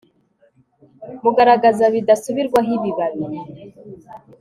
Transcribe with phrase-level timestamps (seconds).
[1.21, 3.25] Mugaragaza bidasubirwaho ibibabi